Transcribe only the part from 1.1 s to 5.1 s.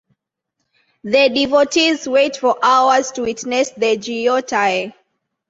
devotees wait for hours to witness the Jyoti.